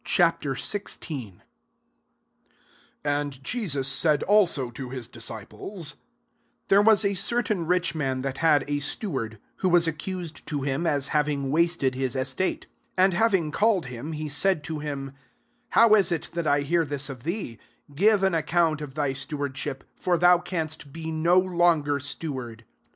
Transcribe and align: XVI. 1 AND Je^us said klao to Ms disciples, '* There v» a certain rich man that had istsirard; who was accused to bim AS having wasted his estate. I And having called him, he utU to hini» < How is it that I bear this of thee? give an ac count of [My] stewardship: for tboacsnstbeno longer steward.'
XVI. 0.03 1.31
1 1.35 1.41
AND 3.03 3.33
Je^us 3.43 3.85
said 3.85 4.23
klao 4.27 4.73
to 4.73 4.89
Ms 4.89 5.07
disciples, 5.07 5.97
'* 6.29 6.67
There 6.69 6.81
v» 6.81 6.89
a 6.89 7.13
certain 7.13 7.67
rich 7.67 7.93
man 7.93 8.21
that 8.21 8.39
had 8.39 8.65
istsirard; 8.65 9.37
who 9.57 9.69
was 9.69 9.87
accused 9.87 10.43
to 10.47 10.61
bim 10.61 10.87
AS 10.87 11.09
having 11.09 11.51
wasted 11.51 11.93
his 11.93 12.15
estate. 12.15 12.65
I 12.97 13.03
And 13.03 13.13
having 13.13 13.51
called 13.51 13.85
him, 13.85 14.13
he 14.13 14.25
utU 14.25 14.59
to 14.63 14.73
hini» 14.79 15.13
< 15.41 15.69
How 15.77 15.93
is 15.93 16.11
it 16.11 16.31
that 16.33 16.47
I 16.47 16.63
bear 16.63 16.83
this 16.83 17.07
of 17.07 17.21
thee? 17.21 17.59
give 17.93 18.23
an 18.23 18.33
ac 18.33 18.45
count 18.47 18.81
of 18.81 18.97
[My] 18.97 19.13
stewardship: 19.13 19.83
for 19.99 20.17
tboacsnstbeno 20.17 21.55
longer 21.55 21.99
steward.' 21.99 22.65